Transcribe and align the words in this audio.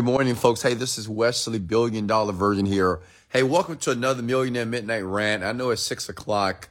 Good 0.00 0.06
morning, 0.06 0.34
folks. 0.34 0.62
Hey, 0.62 0.72
this 0.72 0.96
is 0.96 1.10
Wesley, 1.10 1.58
billion 1.58 2.06
dollar 2.06 2.32
virgin 2.32 2.64
here. 2.64 3.00
Hey, 3.28 3.42
welcome 3.42 3.76
to 3.76 3.90
another 3.90 4.22
Millionaire 4.22 4.64
Midnight 4.64 5.04
Rant. 5.04 5.44
I 5.44 5.52
know 5.52 5.68
it's 5.68 5.82
six 5.82 6.08
o'clock 6.08 6.70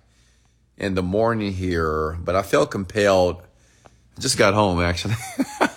in 0.80 0.96
the 0.96 1.04
morning 1.04 1.54
here, 1.54 2.18
but 2.24 2.36
I 2.36 2.42
felt 2.42 2.72
compelled. 2.72 3.44
I 3.86 4.20
just 4.20 4.40
got 4.40 4.56
home 4.56 4.82
actually, 4.82 5.14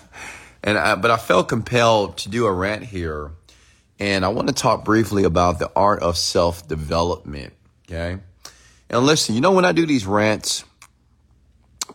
and 0.64 0.78
I, 0.78 0.94
but 0.94 1.10
I 1.10 1.18
felt 1.18 1.50
compelled 1.50 2.16
to 2.16 2.30
do 2.30 2.46
a 2.46 2.52
rant 2.52 2.84
here, 2.84 3.32
and 3.98 4.24
I 4.24 4.28
want 4.28 4.48
to 4.48 4.54
talk 4.54 4.82
briefly 4.86 5.24
about 5.24 5.58
the 5.58 5.70
art 5.76 6.00
of 6.00 6.16
self 6.16 6.66
development. 6.66 7.52
Okay, 7.86 8.16
and 8.88 9.04
listen, 9.04 9.34
you 9.34 9.42
know 9.42 9.52
when 9.52 9.66
I 9.66 9.72
do 9.72 9.84
these 9.84 10.06
rants, 10.06 10.64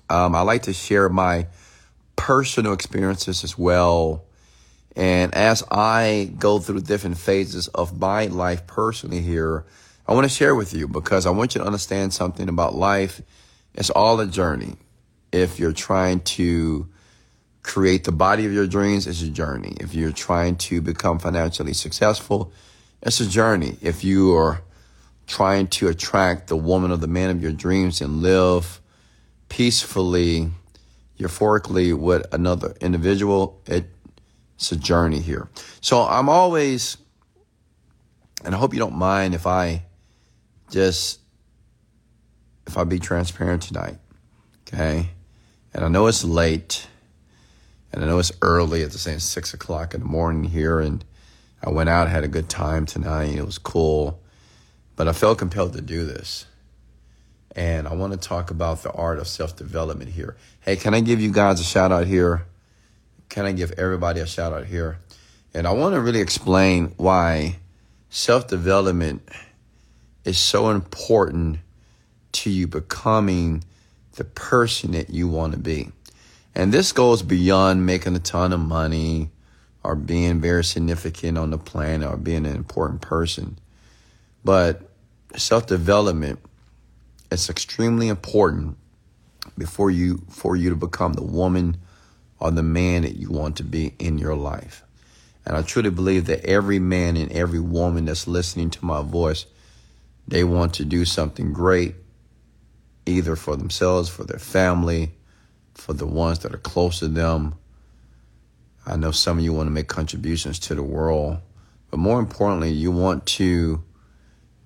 um, 0.08 0.36
I 0.36 0.42
like 0.42 0.62
to 0.62 0.74
share 0.74 1.10
my 1.10 1.48
personal 2.16 2.74
experiences 2.74 3.44
as 3.44 3.58
well 3.58 4.27
and 4.98 5.36
as 5.36 5.64
I 5.70 6.32
go 6.40 6.58
through 6.58 6.82
different 6.82 7.20
phases 7.20 7.68
of 7.68 8.00
my 8.00 8.26
life 8.26 8.66
personally 8.66 9.22
here, 9.22 9.64
I 10.08 10.16
want 10.16 10.26
to 10.26 10.36
share 10.36 10.56
with 10.56 10.74
you 10.74 10.88
because 10.88 11.28
I 11.28 11.30
want 11.30 11.54
you 11.54 11.62
to 11.62 11.68
understand 11.68 12.16
something 12.16 12.50
about 12.50 12.74
life. 12.74 13.22
It's 13.76 13.92
all 13.92 14.20
a 14.20 14.26
journey. 14.26 14.76
If 15.32 15.60
you're 15.60 15.72
trying 15.72 16.22
to 16.22 16.90
create 17.62 18.06
the 18.06 18.12
body 18.12 18.48
of 18.48 18.54
your 18.54 18.66
dreams, 18.66 19.06
it's 19.06 19.22
a 19.22 19.30
journey. 19.30 19.78
If 19.80 19.94
you're 19.94 20.12
trying 20.12 20.56
to 20.56 20.82
become 20.82 21.20
financially 21.20 21.74
successful, 21.74 22.52
it's 23.04 23.20
a 23.20 23.30
journey. 23.30 23.78
If 23.82 24.04
you 24.04 24.36
are 24.36 24.64
trying 25.28 25.68
to 25.68 25.90
attract 25.90 26.48
the 26.48 26.56
woman 26.56 26.92
or 26.92 26.98
the 26.98 27.06
man 27.06 27.30
of 27.30 27.40
your 27.40 27.52
dreams 27.52 28.02
and 28.02 28.24
live 28.24 28.82
peacefully, 29.48 30.50
euphorically 31.20 31.96
with 31.96 32.26
another 32.34 32.76
individual, 32.82 33.62
it 33.68 33.92
it's 34.58 34.72
a 34.72 34.76
journey 34.76 35.20
here. 35.20 35.48
So 35.82 36.02
I'm 36.02 36.30
always, 36.30 36.98
and 38.44 38.56
I 38.56 38.58
hope 38.58 38.74
you 38.74 38.80
don't 38.80 38.96
mind 38.96 39.36
if 39.36 39.46
I 39.46 39.84
just, 40.72 41.20
if 42.66 42.76
I 42.76 42.84
be 42.84 42.98
transparent 42.98 43.62
tonight, 43.62 44.00
okay? 44.68 45.10
And 45.74 45.86
I 45.86 45.88
know 45.90 46.08
it's 46.08 46.24
late, 46.24 46.88
and 47.94 48.04
I 48.04 48.08
know 48.08 48.18
it's 48.18 48.32
early. 48.42 48.82
It's 48.82 48.94
the 48.94 49.00
same 49.00 49.20
six 49.20 49.54
o'clock 49.54 49.94
in 49.94 50.02
the 50.02 50.08
morning 50.08 50.44
here, 50.44 50.80
and 50.80 51.06
I 51.64 51.70
went 51.70 51.90
out, 51.90 52.10
had 52.10 52.24
a 52.24 52.28
good 52.28 52.50
time 52.50 52.88
tonight. 52.88 53.36
It 53.36 53.46
was 53.46 53.60
cool, 53.60 54.20
but 54.96 55.08
I 55.08 55.14
felt 55.14 55.38
compelled 55.38 55.74
to 55.74 55.82
do 55.82 56.04
this. 56.04 56.46
And 57.56 57.88
I 57.88 57.94
want 57.94 58.14
to 58.14 58.20
talk 58.20 58.50
about 58.50 58.82
the 58.82 58.92
art 58.92 59.20
of 59.20 59.28
self 59.28 59.56
development 59.56 60.12
here. 60.12 60.36
Hey, 60.62 60.76
can 60.76 60.96
I 60.96 61.00
give 61.00 61.22
you 61.22 61.32
guys 61.32 61.60
a 61.60 61.64
shout 61.64 61.92
out 61.92 62.08
here? 62.08 62.46
Can 63.30 63.46
I 63.46 63.52
give 63.52 63.72
everybody 63.74 64.20
a 64.20 64.26
shout 64.26 64.54
out 64.54 64.66
here? 64.66 65.00
And 65.54 65.68
I 65.68 65.72
want 65.72 65.96
to 65.96 66.02
really 66.02 66.22
explain 66.22 66.94
why 66.98 67.58
self 68.10 68.48
development 68.48 69.28
is 70.24 70.38
so 70.38 70.70
important 70.70 71.60
to 72.34 72.50
you 72.50 72.68
becoming 72.68 73.64
the 74.14 74.24
person 74.24 74.92
that 74.92 75.10
you 75.10 75.28
want 75.28 75.54
to 75.54 75.60
be. 75.60 75.90
And 76.54 76.74
this 76.74 76.92
goes 76.92 77.22
beyond 77.22 77.86
making 77.86 78.16
a 78.16 78.20
ton 78.20 78.52
of 78.52 78.60
money 78.60 79.30
or 79.84 79.96
being 79.96 80.42
very 80.42 80.64
significant 80.64 81.38
on 81.38 81.52
the 81.52 81.58
planet 81.58 82.10
or 82.10 82.18
being 82.18 82.46
an 82.46 82.56
important 82.56 83.02
person. 83.02 83.60
But 84.44 84.90
self 85.36 85.68
development 85.68 86.40
is 87.32 87.50
extremely 87.50 88.08
important 88.08 88.78
before 89.58 89.92
you 89.92 90.22
for 90.30 90.56
you 90.56 90.70
to 90.70 90.76
become 90.76 91.14
the 91.14 91.24
woman 91.24 91.78
or 92.40 92.52
the 92.52 92.64
man 92.64 93.02
that 93.02 93.16
you 93.16 93.30
want 93.30 93.58
to 93.58 93.64
be 93.64 93.94
in 94.00 94.18
your 94.18 94.36
life. 94.36 94.84
And 95.46 95.56
I 95.56 95.62
truly 95.62 95.90
believe 95.90 96.26
that 96.26 96.46
every 96.46 96.80
man 96.80 97.16
and 97.16 97.32
every 97.32 97.60
woman 97.60 98.06
that's 98.06 98.28
listening 98.28 98.70
to 98.72 98.86
my 98.86 99.02
voice, 99.02 99.46
they 100.28 100.44
want 100.44 100.74
to 100.76 100.86
do 100.86 101.06
something 101.06 101.54
great, 101.54 101.96
either 103.06 103.36
for 103.36 103.56
themselves, 103.56 104.10
for 104.10 104.26
their 104.26 104.40
family, 104.40 105.14
for 105.74 105.94
the 105.94 106.06
ones 106.06 106.40
that 106.40 106.54
are 106.54 106.60
close 106.60 107.00
to 107.00 107.08
them. 107.08 107.56
I 108.86 108.98
know 108.98 109.12
some 109.12 109.38
of 109.38 109.44
you 109.44 109.54
want 109.54 109.68
to 109.68 109.72
make 109.72 109.88
contributions 109.88 110.60
to 110.60 110.76
the 110.76 110.84
world, 110.84 111.38
but 111.90 111.98
more 111.98 112.20
importantly, 112.20 112.72
you 112.72 112.92
want 112.92 113.26
to 113.28 113.84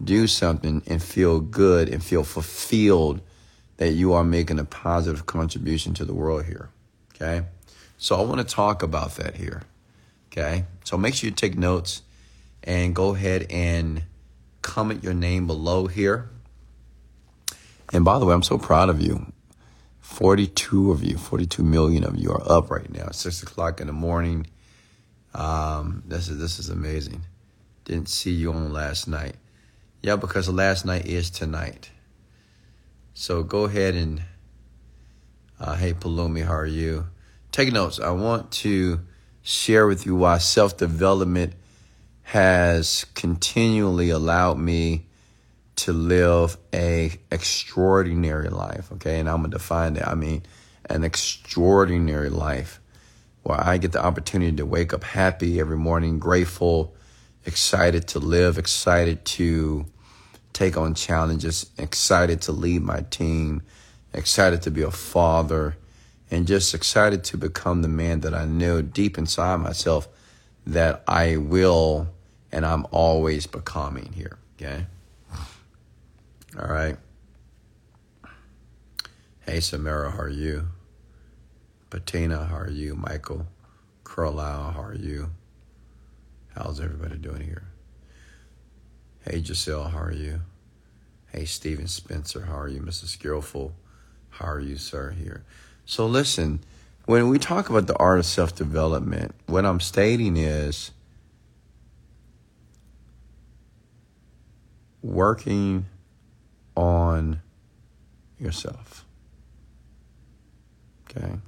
do 0.03 0.25
something 0.25 0.81
and 0.87 1.01
feel 1.01 1.39
good 1.39 1.89
and 1.89 2.03
feel 2.03 2.23
fulfilled 2.23 3.21
that 3.77 3.91
you 3.91 4.13
are 4.13 4.23
making 4.23 4.59
a 4.59 4.65
positive 4.65 5.25
contribution 5.25 5.93
to 5.95 6.05
the 6.05 6.13
world 6.13 6.45
here. 6.45 6.69
Okay? 7.13 7.45
So 8.01 8.15
I 8.15 8.23
want 8.23 8.39
to 8.39 8.55
talk 8.55 8.81
about 8.81 9.17
that 9.17 9.35
here. 9.35 9.61
Okay. 10.31 10.65
So 10.83 10.97
make 10.97 11.13
sure 11.13 11.29
you 11.29 11.35
take 11.35 11.55
notes 11.55 12.01
and 12.63 12.95
go 12.95 13.13
ahead 13.13 13.45
and 13.51 14.01
comment 14.63 15.03
your 15.03 15.13
name 15.13 15.45
below 15.45 15.85
here. 15.85 16.27
And 17.93 18.03
by 18.03 18.17
the 18.17 18.25
way, 18.25 18.33
I'm 18.33 18.41
so 18.41 18.57
proud 18.57 18.89
of 18.89 18.99
you. 18.99 19.31
42 19.99 20.89
of 20.89 21.03
you, 21.03 21.15
42 21.15 21.61
million 21.61 22.03
of 22.03 22.17
you 22.17 22.31
are 22.31 22.41
up 22.51 22.71
right 22.71 22.91
now. 22.91 23.11
Six 23.11 23.43
o'clock 23.43 23.79
in 23.79 23.85
the 23.85 23.93
morning. 23.93 24.47
Um, 25.35 26.01
this 26.07 26.27
is 26.27 26.39
this 26.39 26.57
is 26.57 26.69
amazing. 26.69 27.21
Didn't 27.85 28.09
see 28.09 28.31
you 28.31 28.51
on 28.51 28.73
last 28.73 29.07
night. 29.07 29.35
Yeah, 30.01 30.15
because 30.15 30.49
last 30.49 30.85
night 30.85 31.05
is 31.05 31.29
tonight. 31.29 31.91
So 33.13 33.43
go 33.43 33.65
ahead 33.65 33.93
and 33.93 34.23
uh, 35.59 35.75
hey 35.75 35.93
Palumi, 35.93 36.43
how 36.45 36.55
are 36.55 36.65
you? 36.65 37.10
Take 37.51 37.71
notes. 37.73 37.99
I 37.99 38.11
want 38.11 38.51
to 38.51 39.01
share 39.41 39.87
with 39.87 40.05
you 40.05 40.15
why 40.15 40.37
self 40.37 40.77
development 40.77 41.53
has 42.23 43.05
continually 43.13 44.09
allowed 44.09 44.57
me 44.57 45.07
to 45.75 45.93
live 45.93 46.57
a 46.73 47.11
extraordinary 47.31 48.49
life. 48.49 48.91
Okay, 48.93 49.19
and 49.19 49.29
I'm 49.29 49.37
gonna 49.37 49.49
define 49.49 49.95
that. 49.95 50.07
I 50.07 50.15
mean, 50.15 50.43
an 50.89 51.03
extraordinary 51.03 52.29
life 52.29 52.79
where 53.43 53.59
I 53.59 53.77
get 53.77 53.91
the 53.91 54.03
opportunity 54.03 54.55
to 54.57 54.65
wake 54.65 54.93
up 54.93 55.03
happy 55.03 55.59
every 55.59 55.77
morning, 55.77 56.19
grateful, 56.19 56.95
excited 57.45 58.07
to 58.09 58.19
live, 58.19 58.57
excited 58.57 59.25
to 59.25 59.85
take 60.53 60.77
on 60.77 60.93
challenges, 60.93 61.71
excited 61.77 62.41
to 62.43 62.51
lead 62.51 62.81
my 62.83 63.01
team, 63.09 63.63
excited 64.13 64.61
to 64.63 64.71
be 64.71 64.83
a 64.83 64.91
father, 64.91 65.75
and 66.31 66.47
just 66.47 66.73
excited 66.73 67.25
to 67.25 67.37
become 67.37 67.81
the 67.81 67.89
man 67.89 68.21
that 68.21 68.33
I 68.33 68.45
know 68.45 68.81
deep 68.81 69.17
inside 69.17 69.57
myself 69.57 70.07
that 70.65 71.03
I 71.07 71.35
will 71.35 72.07
and 72.51 72.65
I'm 72.65 72.87
always 72.91 73.45
becoming 73.47 74.13
here. 74.13 74.37
Okay. 74.55 74.85
All 76.57 76.67
right. 76.67 76.97
Hey, 79.41 79.59
Samara, 79.59 80.11
how 80.11 80.19
are 80.19 80.29
you? 80.29 80.67
Patina, 81.89 82.45
how 82.45 82.57
are 82.57 82.69
you? 82.69 82.95
Michael, 82.95 83.47
Carlisle, 84.05 84.71
how 84.71 84.81
are 84.81 84.95
you? 84.95 85.31
How's 86.55 86.79
everybody 86.79 87.17
doing 87.17 87.41
here? 87.41 87.63
Hey, 89.25 89.43
Giselle, 89.43 89.89
how 89.89 89.99
are 89.99 90.13
you? 90.13 90.41
Hey, 91.27 91.45
Stephen 91.45 91.87
Spencer, 91.87 92.41
how 92.45 92.59
are 92.59 92.67
you? 92.67 92.81
Mrs. 92.81 93.07
Skillful, 93.07 93.73
how 94.29 94.45
are 94.45 94.59
you, 94.59 94.77
sir? 94.77 95.11
Here. 95.11 95.43
So 95.85 96.05
listen, 96.05 96.61
when 97.05 97.29
we 97.29 97.39
talk 97.39 97.69
about 97.69 97.87
the 97.87 97.95
art 97.97 98.19
of 98.19 98.25
self 98.25 98.55
development, 98.55 99.35
what 99.47 99.65
I'm 99.65 99.79
stating 99.79 100.37
is 100.37 100.91
working 105.01 105.85
on 106.75 107.41
yourself. 108.39 109.05
Okay. 111.09 111.39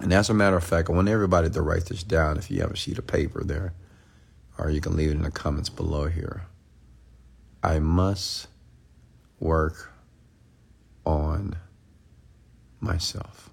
And 0.00 0.12
as 0.12 0.28
a 0.28 0.34
matter 0.34 0.56
of 0.56 0.64
fact, 0.64 0.90
I 0.90 0.92
want 0.92 1.08
everybody 1.08 1.48
to 1.48 1.62
write 1.62 1.86
this 1.86 2.02
down 2.02 2.36
if 2.36 2.50
you 2.50 2.60
have 2.60 2.70
a 2.70 2.76
sheet 2.76 2.98
of 2.98 3.06
paper 3.06 3.42
there, 3.44 3.72
or 4.58 4.70
you 4.70 4.80
can 4.80 4.96
leave 4.96 5.10
it 5.10 5.16
in 5.16 5.22
the 5.22 5.30
comments 5.30 5.68
below 5.68 6.08
here. 6.08 6.46
I 7.62 7.78
must 7.78 8.48
work 9.40 9.92
on 11.04 11.56
myself. 12.80 13.50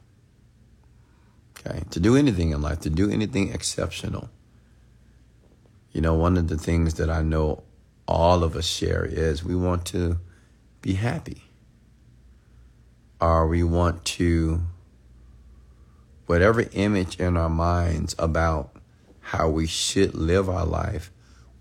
Okay, 1.58 1.84
to 1.92 2.00
do 2.00 2.16
anything 2.16 2.52
in 2.52 2.62
life, 2.62 2.82
to 2.82 2.90
do 2.90 3.10
anything 3.10 3.54
exceptional. 3.54 4.30
You 5.92 6.02
know, 6.02 6.14
one 6.16 6.38
of 6.38 6.48
the 6.48 6.58
things 6.58 6.96
that 6.96 7.10
I 7.10 7.22
know 7.22 7.64
all 8.08 8.44
of 8.44 8.56
us 8.56 8.66
share 8.66 9.06
is 9.06 9.44
we 9.44 9.56
want 9.56 9.86
to 9.88 10.20
be 10.82 10.94
happy. 10.94 11.44
Or 13.22 13.48
we 13.48 13.64
want 13.64 14.04
to, 14.06 14.62
whatever 16.26 16.66
image 16.74 17.20
in 17.20 17.38
our 17.38 17.50
minds 17.50 18.16
about 18.20 18.76
how 19.22 19.50
we 19.50 19.66
should 19.66 20.14
live 20.14 20.50
our 20.50 20.66
life, 20.66 21.12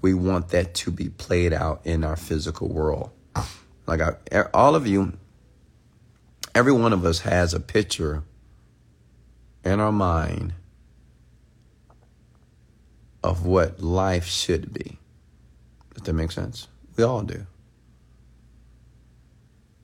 we 0.00 0.14
want 0.14 0.48
that 0.48 0.74
to 0.74 0.90
be 0.90 1.08
played 1.08 1.52
out 1.52 1.80
in 1.84 2.02
our 2.02 2.16
physical 2.16 2.68
world. 2.68 3.10
Like 3.86 4.00
I, 4.00 4.42
all 4.52 4.74
of 4.74 4.86
you 4.86 5.16
every 6.54 6.72
one 6.72 6.92
of 6.92 7.04
us 7.04 7.20
has 7.20 7.54
a 7.54 7.60
picture 7.60 8.22
in 9.64 9.80
our 9.80 9.92
mind 9.92 10.54
of 13.22 13.46
what 13.46 13.80
life 13.80 14.26
should 14.26 14.72
be. 14.72 14.98
Does 15.94 16.02
that 16.04 16.12
make 16.12 16.32
sense? 16.32 16.68
We 16.96 17.04
all 17.04 17.22
do. 17.22 17.46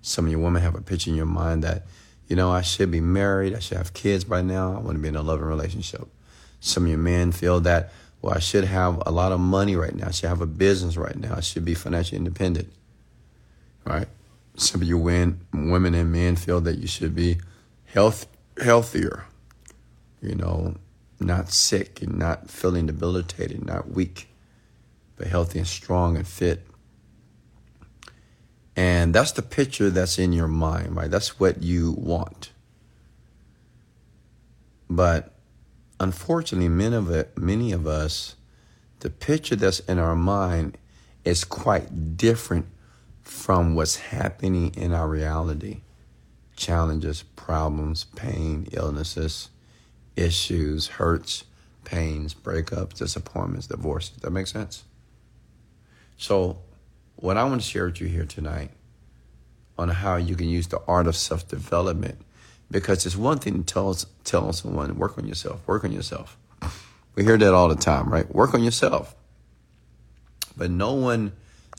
Some 0.02 0.26
of 0.26 0.30
you 0.30 0.38
women 0.38 0.62
have 0.62 0.74
a 0.74 0.80
picture 0.80 1.10
in 1.10 1.16
your 1.16 1.26
mind 1.26 1.62
that, 1.64 1.86
you 2.28 2.36
know, 2.36 2.50
I 2.50 2.62
should 2.62 2.90
be 2.90 3.00
married, 3.00 3.54
I 3.54 3.58
should 3.58 3.78
have 3.78 3.92
kids 3.92 4.24
by 4.24 4.42
now, 4.42 4.74
I 4.74 4.80
want 4.80 4.92
to 4.96 4.98
be 4.98 5.08
in 5.08 5.16
a 5.16 5.22
loving 5.22 5.46
relationship. 5.46 6.08
Some 6.60 6.84
of 6.84 6.90
you 6.90 6.98
men 6.98 7.30
feel 7.32 7.60
that, 7.60 7.92
well, 8.20 8.34
I 8.34 8.40
should 8.40 8.64
have 8.64 9.02
a 9.06 9.10
lot 9.10 9.32
of 9.32 9.40
money 9.40 9.76
right 9.76 9.94
now, 9.94 10.08
I 10.08 10.10
should 10.10 10.28
have 10.28 10.40
a 10.40 10.46
business 10.46 10.96
right 10.96 11.16
now, 11.16 11.34
I 11.36 11.40
should 11.40 11.64
be 11.64 11.74
financially 11.74 12.18
independent. 12.18 12.72
Right? 13.84 14.08
Some 14.58 14.82
of 14.82 14.88
you 14.88 14.98
women 14.98 15.94
and 15.94 16.12
men 16.12 16.34
feel 16.34 16.60
that 16.62 16.78
you 16.78 16.88
should 16.88 17.14
be 17.14 17.38
health 17.84 18.26
healthier, 18.60 19.24
you 20.20 20.34
know, 20.34 20.74
not 21.20 21.52
sick 21.52 22.02
and 22.02 22.18
not 22.18 22.50
feeling 22.50 22.86
debilitated, 22.86 23.64
not 23.64 23.88
weak, 23.88 24.28
but 25.16 25.28
healthy 25.28 25.60
and 25.60 25.68
strong 25.68 26.16
and 26.16 26.26
fit. 26.26 26.66
And 28.74 29.14
that's 29.14 29.30
the 29.30 29.42
picture 29.42 29.90
that's 29.90 30.18
in 30.18 30.32
your 30.32 30.48
mind, 30.48 30.96
right? 30.96 31.10
That's 31.10 31.38
what 31.38 31.62
you 31.62 31.92
want. 31.92 32.50
But 34.90 35.34
unfortunately, 36.00 36.68
many 36.68 36.96
of 36.96 37.10
it, 37.12 37.38
many 37.38 37.70
of 37.70 37.86
us, 37.86 38.34
the 39.00 39.10
picture 39.10 39.54
that's 39.54 39.78
in 39.80 40.00
our 40.00 40.16
mind 40.16 40.78
is 41.24 41.44
quite 41.44 42.16
different 42.16 42.66
from 43.28 43.74
what's 43.74 43.96
happening 43.96 44.72
in 44.74 44.94
our 44.94 45.06
reality. 45.06 45.82
Challenges, 46.56 47.22
problems, 47.36 48.04
pain, 48.16 48.66
illnesses, 48.72 49.50
issues, 50.16 50.86
hurts, 50.86 51.44
pains, 51.84 52.32
breakups, 52.34 52.94
disappointments, 52.94 53.66
divorces. 53.66 54.16
That 54.22 54.30
makes 54.30 54.50
sense? 54.50 54.84
So 56.16 56.58
what 57.16 57.36
I 57.36 57.44
want 57.44 57.60
to 57.60 57.66
share 57.66 57.84
with 57.84 58.00
you 58.00 58.08
here 58.08 58.24
tonight 58.24 58.70
on 59.76 59.90
how 59.90 60.16
you 60.16 60.34
can 60.34 60.48
use 60.48 60.68
the 60.68 60.80
art 60.88 61.06
of 61.06 61.14
self 61.14 61.46
development 61.46 62.18
because 62.70 63.04
it's 63.04 63.16
one 63.16 63.38
thing 63.38 63.62
to 63.62 63.74
tell, 63.74 63.94
tell 64.24 64.52
someone, 64.54 64.96
work 64.96 65.18
on 65.18 65.26
yourself, 65.26 65.60
work 65.66 65.84
on 65.84 65.92
yourself. 65.92 66.38
We 67.14 67.24
hear 67.24 67.36
that 67.36 67.52
all 67.52 67.68
the 67.68 67.76
time, 67.76 68.08
right? 68.08 68.28
Work 68.34 68.54
on 68.54 68.64
yourself. 68.64 69.14
But 70.56 70.70
no 70.70 70.94
one 70.94 71.32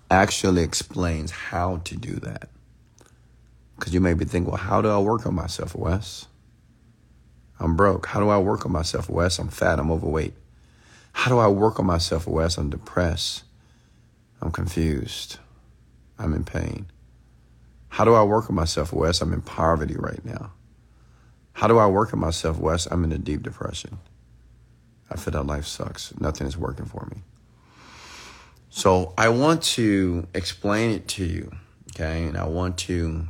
actually 0.09 0.63
explains 0.63 1.31
how 1.31 1.77
to 1.85 1.95
do 1.95 2.15
that. 2.15 2.49
Because 3.77 3.93
you 3.93 4.01
may 4.01 4.13
be 4.13 4.25
thinking, 4.25 4.51
well, 4.51 4.61
how 4.61 4.81
do 4.81 4.89
I 4.89 4.99
work 4.99 5.25
on 5.25 5.35
myself, 5.35 5.75
Wes? 5.75 6.27
I'm 7.59 7.75
broke. 7.75 8.07
How 8.07 8.19
do 8.19 8.29
I 8.29 8.37
work 8.37 8.65
on 8.65 8.71
myself, 8.71 9.09
Wes? 9.09 9.39
I'm 9.39 9.49
fat. 9.49 9.79
I'm 9.79 9.91
overweight. 9.91 10.33
How 11.11 11.29
do 11.29 11.37
I 11.37 11.47
work 11.47 11.79
on 11.79 11.85
myself, 11.85 12.27
Wes? 12.27 12.57
I'm 12.57 12.69
depressed. 12.69 13.43
I'm 14.41 14.51
confused. 14.51 15.37
I'm 16.17 16.33
in 16.33 16.43
pain. 16.43 16.87
How 17.89 18.05
do 18.05 18.13
I 18.13 18.23
work 18.23 18.49
on 18.49 18.55
myself, 18.55 18.93
Wes? 18.93 19.21
I'm 19.21 19.33
in 19.33 19.41
poverty 19.41 19.95
right 19.97 20.23
now. 20.23 20.51
How 21.53 21.67
do 21.67 21.77
I 21.77 21.87
work 21.87 22.13
on 22.13 22.19
myself, 22.19 22.57
Wes? 22.57 22.85
I'm 22.85 23.03
in 23.03 23.11
a 23.11 23.17
deep 23.17 23.43
depression. 23.43 23.99
I 25.09 25.17
feel 25.17 25.33
that 25.33 25.45
life 25.45 25.65
sucks. 25.65 26.17
Nothing 26.19 26.47
is 26.47 26.57
working 26.57 26.85
for 26.85 27.07
me. 27.11 27.23
So 28.69 29.13
I 29.17 29.29
want 29.29 29.63
to 29.63 30.27
explain 30.33 30.91
it 30.91 31.07
to 31.09 31.25
you, 31.25 31.51
okay? 31.91 32.23
And 32.25 32.37
I 32.37 32.45
want 32.47 32.77
to 32.79 33.27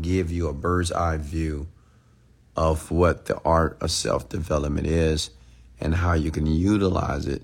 give 0.00 0.30
you 0.30 0.48
a 0.48 0.52
bird's 0.52 0.92
eye 0.92 1.16
view 1.16 1.68
of 2.56 2.90
what 2.90 3.26
the 3.26 3.40
art 3.44 3.78
of 3.80 3.90
self 3.90 4.28
development 4.28 4.86
is 4.86 5.30
and 5.80 5.94
how 5.94 6.12
you 6.12 6.30
can 6.30 6.46
utilize 6.46 7.26
it 7.26 7.42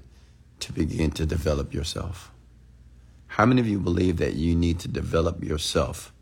to 0.61 0.73
begin 0.73 1.11
to 1.12 1.27
develop 1.27 1.73
yourself. 1.73 2.31
How 3.27 3.47
many 3.47 3.61
of 3.61 3.67
you 3.67 3.79
believe 3.79 4.19
that 4.19 4.35
you 4.35 4.55
need 4.55 4.79
to 4.81 4.89
develop 4.89 5.43
yourself 5.43 6.13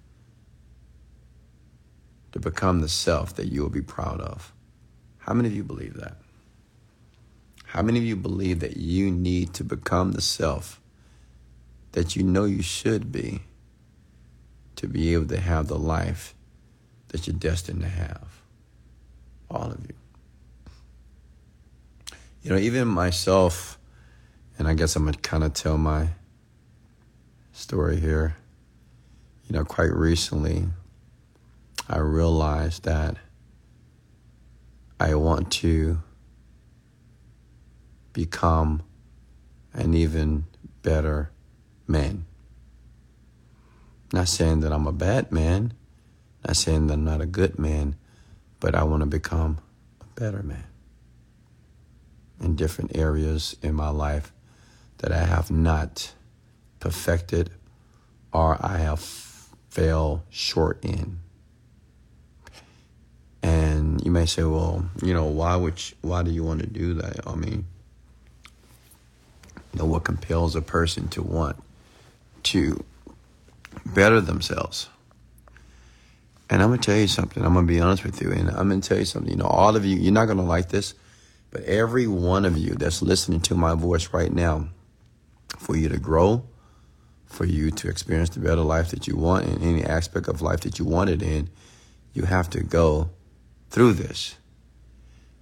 to 2.33 2.39
become 2.39 2.81
the 2.81 2.89
self 2.89 3.35
that 3.35 3.47
you 3.47 3.63
will 3.63 3.71
be 3.71 3.83
proud 3.83 4.21
of? 4.21 4.53
How 5.19 5.35
many 5.35 5.49
of 5.49 5.55
you 5.55 5.65
believe 5.65 5.95
that? 5.95 6.17
How 7.69 7.83
many 7.83 7.99
of 7.99 8.05
you 8.07 8.17
believe 8.17 8.61
that 8.61 8.79
you 8.79 9.11
need 9.11 9.53
to 9.55 9.63
become 9.63 10.13
the 10.13 10.23
self 10.23 10.81
that 11.93 12.17
you 12.17 12.23
know 12.23 12.45
you 12.45 12.63
should 12.63 13.13
be 13.13 13.43
to 14.77 14.87
be 14.87 15.13
able 15.13 15.27
to 15.27 15.39
have 15.39 15.69
the 15.69 15.79
life 15.79 16.35
that 17.09 17.27
you're 17.27 17.37
destined 17.37 17.83
to 17.83 17.89
have? 17.89 18.41
All 19.51 19.71
of 19.71 19.85
you. 19.87 19.95
You 22.43 22.51
know, 22.53 22.57
even 22.57 22.89
myself, 22.89 23.79
and 24.59 24.67
I 24.67 24.73
guess 24.73 24.97
I'm 24.97 25.03
going 25.03 25.13
to 25.13 25.21
kind 25.21 25.45
of 25.45 25.53
tell 25.53 25.77
my 25.77 26.09
story 27.53 28.01
here. 28.01 28.37
You 29.47 29.59
know, 29.59 29.67
quite 29.67 29.93
recently, 29.93 30.69
I 31.87 31.99
realized 31.99 32.85
that 32.85 33.17
I 34.99 35.17
want 35.17 35.53
to 35.53 36.03
become 38.19 38.83
an 39.73 39.95
even 39.95 40.45
better 40.83 41.31
man. 41.87 42.27
Not 44.13 44.27
saying 44.27 44.59
that 44.61 44.73
I'm 44.73 44.89
a 44.89 44.93
bad 44.93 45.31
man, 45.31 45.73
not 46.45 46.57
saying 46.57 46.89
that 46.89 46.95
I'm 46.95 47.05
not 47.05 47.21
a 47.21 47.27
good 47.27 47.61
man, 47.61 47.95
but 48.59 48.75
I 48.75 48.83
want 48.83 49.03
to 49.03 49.07
become 49.07 49.61
a 50.01 50.21
better 50.21 50.43
man 50.43 50.67
in 52.41 52.57
different 52.57 52.97
areas 52.97 53.55
in 53.63 53.77
my 53.77 53.91
life 53.91 54.33
that 54.99 55.13
I 55.13 55.25
have 55.25 55.53
not 55.53 56.13
perfected 56.81 57.51
or 58.33 58.59
I 58.61 58.79
have 58.79 58.99
fell 59.71 60.25
short 60.29 60.85
in. 60.85 61.21
And 63.45 64.05
you 64.05 64.11
may 64.11 64.27
say, 64.27 64.43
well, 64.43 64.91
you 65.05 65.15
know, 65.15 65.27
why 65.27 65.55
would 65.55 65.79
you, 65.89 65.97
why 66.01 66.25
do 66.25 66.33
you 66.33 66.43
want 66.43 66.63
to 66.63 66.67
do 66.67 66.95
that? 66.95 67.21
I 67.25 67.37
mean, 67.37 67.67
know, 69.75 69.85
what 69.85 70.05
compels 70.05 70.57
a 70.57 70.63
person 70.63 71.09
to 71.09 71.23
want 71.23 71.63
to 72.45 72.85
better 73.85 74.21
themselves? 74.21 74.89
And 76.51 76.63
I'm 76.63 76.71
gonna 76.71 76.81
tell 76.81 76.97
you 76.97 77.09
something. 77.09 77.45
I'm 77.45 77.55
gonna 77.55 77.67
be 77.67 77.81
honest 77.81 78.05
with 78.05 78.23
you, 78.23 78.33
and 78.33 78.49
I'm 78.49 78.69
gonna 78.69 78.81
tell 78.81 78.99
you 78.99 79.05
something. 79.05 79.31
You 79.31 79.37
know, 79.37 79.47
all 79.47 79.77
of 79.77 79.85
you, 79.85 79.97
you're 79.97 80.13
not 80.13 80.27
gonna 80.27 80.45
like 80.45 80.71
this, 80.71 80.95
but 81.51 81.63
every 81.65 82.07
one 82.07 82.45
of 82.45 82.57
you 82.57 82.75
that's 82.75 83.03
listening 83.03 83.41
to 83.43 83.55
my 83.55 83.75
voice 83.75 84.13
right 84.13 84.33
now, 84.33 84.69
for 85.59 85.77
you 85.77 85.89
to 85.89 85.99
grow, 85.99 86.45
for 87.27 87.45
you 87.45 87.71
to 87.71 87.89
experience 87.89 88.31
the 88.31 88.41
better 88.41 88.63
life 88.63 88.91
that 88.91 89.07
you 89.07 89.17
want 89.17 89.47
in 89.47 89.63
any 89.63 89.85
aspect 89.85 90.29
of 90.29 90.41
life 90.41 90.61
that 90.61 90.79
you 90.79 90.85
want 90.85 91.11
it 91.11 91.23
in, 91.23 91.51
you 92.15 92.23
have 92.25 92.49
to 92.51 92.63
go 92.63 93.11
through 93.71 93.93
this. 93.93 94.37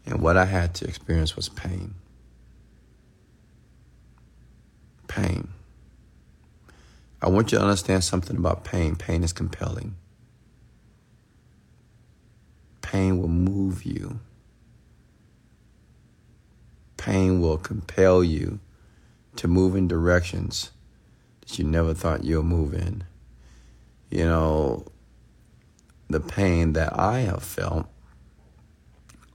And 0.04 0.20
what 0.20 0.36
I 0.36 0.46
had 0.46 0.74
to 0.76 0.86
experience 0.86 1.36
was 1.36 1.48
pain. 1.48 1.94
Pain. 5.16 5.48
I 7.22 7.30
want 7.30 7.50
you 7.50 7.56
to 7.56 7.64
understand 7.64 8.04
something 8.04 8.36
about 8.36 8.64
pain. 8.64 8.96
Pain 8.96 9.24
is 9.24 9.32
compelling. 9.32 9.96
Pain 12.82 13.18
will 13.18 13.28
move 13.28 13.84
you. 13.84 14.20
Pain 16.98 17.40
will 17.40 17.56
compel 17.56 18.22
you 18.22 18.60
to 19.36 19.48
move 19.48 19.74
in 19.74 19.88
directions 19.88 20.70
that 21.40 21.58
you 21.58 21.64
never 21.64 21.94
thought 21.94 22.24
you'll 22.24 22.42
move 22.42 22.74
in. 22.74 23.04
You 24.10 24.26
know, 24.26 24.86
the 26.10 26.20
pain 26.20 26.74
that 26.74 26.98
I 26.98 27.20
have 27.20 27.42
felt 27.42 27.86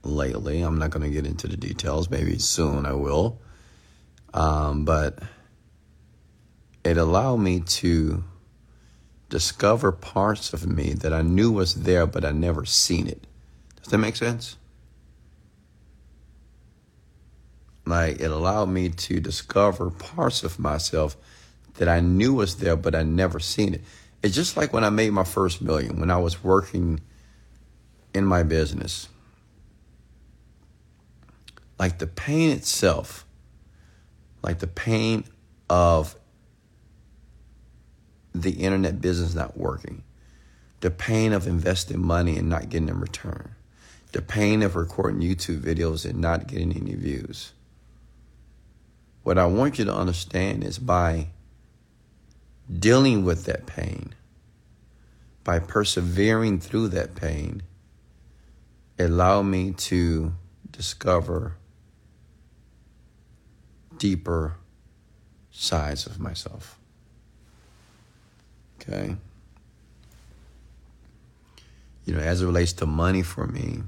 lately, 0.04 0.62
I'm 0.62 0.78
not 0.78 0.90
going 0.90 1.02
to 1.02 1.10
get 1.10 1.26
into 1.26 1.48
the 1.48 1.56
details, 1.56 2.08
maybe 2.08 2.38
soon 2.38 2.86
I 2.86 2.92
will. 2.92 3.40
Um, 4.32 4.84
but 4.84 5.18
it 6.84 6.96
allowed 6.96 7.38
me 7.38 7.60
to 7.60 8.24
discover 9.28 9.92
parts 9.92 10.52
of 10.52 10.66
me 10.66 10.92
that 10.94 11.12
I 11.12 11.22
knew 11.22 11.50
was 11.52 11.82
there, 11.82 12.06
but 12.06 12.24
I 12.24 12.32
never 12.32 12.64
seen 12.64 13.06
it. 13.06 13.26
Does 13.82 13.90
that 13.90 13.98
make 13.98 14.16
sense? 14.16 14.56
like 17.86 18.20
it 18.20 18.30
allowed 18.30 18.68
me 18.68 18.88
to 18.88 19.20
discover 19.20 19.90
parts 19.90 20.42
of 20.42 20.58
myself 20.58 21.16
that 21.74 21.88
I 21.88 22.00
knew 22.00 22.34
was 22.34 22.56
there, 22.56 22.76
but 22.76 22.94
I 22.94 23.02
never 23.02 23.40
seen 23.40 23.74
it. 23.74 23.82
It's 24.22 24.34
just 24.34 24.56
like 24.56 24.72
when 24.72 24.84
I 24.84 24.90
made 24.90 25.10
my 25.10 25.24
first 25.24 25.60
million, 25.60 25.98
when 25.98 26.10
I 26.10 26.18
was 26.18 26.44
working 26.44 27.00
in 28.14 28.24
my 28.24 28.42
business. 28.42 29.08
Like 31.78 31.98
the 31.98 32.06
pain 32.06 32.50
itself, 32.50 33.26
like 34.42 34.60
the 34.60 34.66
pain 34.66 35.24
of 35.68 36.14
the 38.34 38.52
internet 38.52 39.00
business 39.00 39.34
not 39.34 39.56
working, 39.56 40.02
the 40.80 40.90
pain 40.90 41.32
of 41.32 41.46
investing 41.46 42.00
money 42.00 42.36
and 42.36 42.48
not 42.48 42.68
getting 42.68 42.88
in 42.88 43.00
return, 43.00 43.54
the 44.12 44.22
pain 44.22 44.62
of 44.62 44.76
recording 44.76 45.20
YouTube 45.20 45.60
videos 45.60 46.08
and 46.08 46.20
not 46.20 46.46
getting 46.46 46.72
any 46.72 46.94
views. 46.94 47.52
What 49.22 49.38
I 49.38 49.46
want 49.46 49.78
you 49.78 49.84
to 49.84 49.94
understand 49.94 50.64
is 50.64 50.78
by 50.78 51.28
dealing 52.70 53.24
with 53.24 53.44
that 53.44 53.66
pain, 53.66 54.14
by 55.44 55.58
persevering 55.58 56.60
through 56.60 56.88
that 56.88 57.14
pain, 57.14 57.62
allow 58.98 59.42
me 59.42 59.72
to 59.72 60.32
discover 60.70 61.56
deeper 63.98 64.56
sides 65.50 66.06
of 66.06 66.18
myself. 66.18 66.78
Okay? 68.82 69.16
You 72.04 72.14
know, 72.14 72.20
as 72.20 72.42
it 72.42 72.46
relates 72.46 72.72
to 72.74 72.86
money 72.86 73.22
for 73.22 73.46
me, 73.46 73.82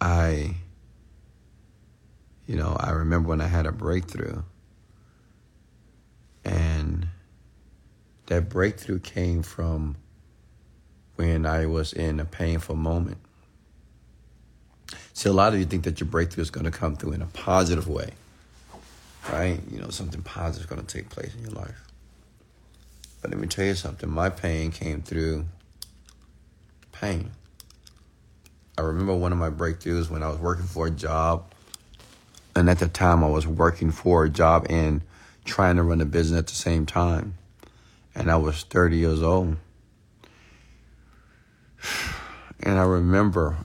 I, 0.00 0.54
you 2.46 2.56
know, 2.56 2.76
I 2.78 2.90
remember 2.90 3.28
when 3.28 3.40
I 3.40 3.48
had 3.48 3.66
a 3.66 3.72
breakthrough. 3.72 4.42
And 6.44 7.08
that 8.26 8.48
breakthrough 8.48 9.00
came 9.00 9.42
from 9.42 9.96
when 11.16 11.44
I 11.46 11.66
was 11.66 11.92
in 11.92 12.20
a 12.20 12.24
painful 12.24 12.76
moment. 12.76 13.18
See, 15.12 15.28
a 15.28 15.32
lot 15.32 15.54
of 15.54 15.58
you 15.58 15.64
think 15.64 15.84
that 15.84 15.98
your 15.98 16.08
breakthrough 16.08 16.42
is 16.42 16.50
going 16.50 16.66
to 16.66 16.70
come 16.70 16.94
through 16.94 17.12
in 17.12 17.22
a 17.22 17.26
positive 17.26 17.88
way, 17.88 18.10
right? 19.32 19.58
You 19.70 19.80
know, 19.80 19.88
something 19.88 20.22
positive 20.22 20.66
is 20.66 20.66
going 20.66 20.84
to 20.84 20.94
take 20.94 21.08
place 21.08 21.34
in 21.34 21.42
your 21.42 21.52
life. 21.52 21.82
But 23.26 23.32
let 23.32 23.40
me 23.40 23.48
tell 23.48 23.64
you 23.64 23.74
something. 23.74 24.08
My 24.08 24.30
pain 24.30 24.70
came 24.70 25.02
through 25.02 25.46
pain. 26.92 27.32
I 28.78 28.82
remember 28.82 29.16
one 29.16 29.32
of 29.32 29.38
my 29.38 29.50
breakthroughs 29.50 30.08
when 30.08 30.22
I 30.22 30.28
was 30.28 30.38
working 30.38 30.66
for 30.66 30.86
a 30.86 30.92
job. 30.92 31.52
And 32.54 32.70
at 32.70 32.78
the 32.78 32.86
time, 32.86 33.24
I 33.24 33.28
was 33.28 33.44
working 33.44 33.90
for 33.90 34.22
a 34.22 34.30
job 34.30 34.68
and 34.70 35.00
trying 35.44 35.74
to 35.74 35.82
run 35.82 36.00
a 36.00 36.04
business 36.04 36.38
at 36.38 36.46
the 36.46 36.54
same 36.54 36.86
time. 36.86 37.34
And 38.14 38.30
I 38.30 38.36
was 38.36 38.62
30 38.62 38.96
years 38.96 39.24
old. 39.24 39.56
And 42.60 42.78
I 42.78 42.84
remember 42.84 43.56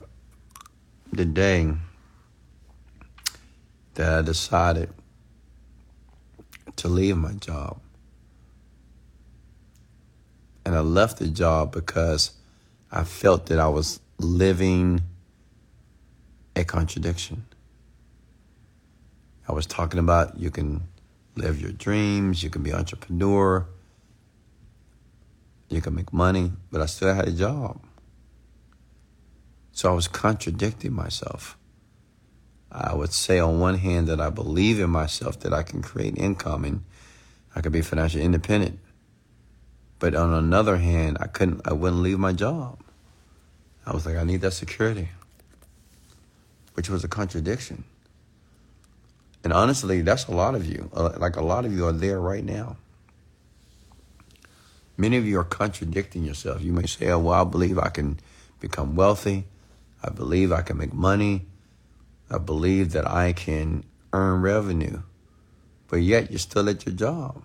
the 1.13 1.25
day 1.25 1.71
that 3.93 4.11
I 4.11 4.21
decided 4.23 4.89
to 6.77 6.87
leave 6.87 7.15
my 7.15 7.33
job. 7.33 7.79
And 10.65 10.75
I 10.75 10.79
left 10.79 11.19
the 11.19 11.27
job 11.27 11.71
because 11.71 12.31
I 12.91 13.03
felt 13.03 13.47
that 13.47 13.59
I 13.59 13.67
was 13.67 13.99
living 14.19 15.01
a 16.55 16.63
contradiction. 16.63 17.45
I 19.47 19.53
was 19.53 19.65
talking 19.65 19.99
about 19.99 20.37
you 20.37 20.51
can 20.51 20.83
live 21.35 21.59
your 21.59 21.71
dreams, 21.71 22.43
you 22.43 22.49
can 22.49 22.61
be 22.61 22.73
entrepreneur, 22.73 23.67
you 25.69 25.81
can 25.81 25.95
make 25.95 26.13
money, 26.13 26.51
but 26.71 26.81
I 26.81 26.85
still 26.85 27.13
had 27.13 27.27
a 27.27 27.31
job. 27.31 27.81
So 29.71 29.89
I 29.89 29.95
was 29.95 30.07
contradicting 30.07 30.93
myself. 30.93 31.57
I 32.71 32.93
would 32.93 33.13
say 33.13 33.39
on 33.39 33.59
one 33.59 33.77
hand 33.77 34.07
that 34.07 34.21
I 34.21 34.29
believe 34.29 34.79
in 34.79 34.89
myself 34.89 35.39
that 35.41 35.53
I 35.53 35.63
can 35.63 35.81
create 35.81 36.17
income 36.17 36.63
and 36.65 36.83
I 37.55 37.61
can 37.61 37.71
be 37.71 37.81
financially 37.81 38.23
independent. 38.23 38.79
But 40.01 40.15
on 40.15 40.33
another 40.33 40.77
hand, 40.77 41.19
I 41.21 41.27
couldn't 41.27 41.61
I 41.63 41.73
wouldn't 41.73 42.01
leave 42.01 42.17
my 42.17 42.33
job. 42.33 42.79
I 43.85 43.93
was 43.93 44.03
like, 44.03 44.15
I 44.15 44.23
need 44.23 44.41
that 44.41 44.53
security. 44.53 45.09
Which 46.73 46.89
was 46.89 47.03
a 47.03 47.07
contradiction. 47.07 47.83
And 49.43 49.53
honestly, 49.53 50.01
that's 50.01 50.25
a 50.25 50.31
lot 50.31 50.55
of 50.55 50.65
you. 50.65 50.89
Uh, 50.91 51.11
like 51.17 51.35
a 51.35 51.43
lot 51.43 51.65
of 51.65 51.71
you 51.71 51.85
are 51.85 51.91
there 51.91 52.19
right 52.19 52.43
now. 52.43 52.77
Many 54.97 55.17
of 55.17 55.25
you 55.27 55.39
are 55.39 55.43
contradicting 55.43 56.23
yourself. 56.23 56.63
You 56.63 56.73
may 56.73 56.87
say, 56.87 57.09
oh, 57.11 57.19
well, 57.19 57.39
I 57.39 57.43
believe 57.43 57.77
I 57.77 57.89
can 57.89 58.19
become 58.59 58.95
wealthy. 58.95 59.45
I 60.03 60.09
believe 60.09 60.51
I 60.51 60.63
can 60.63 60.77
make 60.77 60.93
money. 60.93 61.45
I 62.31 62.39
believe 62.39 62.93
that 62.93 63.07
I 63.07 63.33
can 63.33 63.83
earn 64.13 64.41
revenue. 64.41 65.03
But 65.89 65.97
yet 65.97 66.31
you're 66.31 66.39
still 66.39 66.67
at 66.69 66.87
your 66.87 66.95
job. 66.95 67.43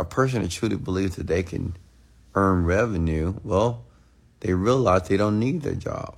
A 0.00 0.04
person 0.04 0.40
that 0.40 0.50
truly 0.50 0.76
believes 0.76 1.16
that 1.16 1.26
they 1.26 1.42
can 1.42 1.76
earn 2.34 2.64
revenue, 2.64 3.34
well, 3.44 3.84
they 4.40 4.54
realize 4.54 5.08
they 5.08 5.18
don't 5.18 5.38
need 5.38 5.60
their 5.60 5.74
job. 5.74 6.16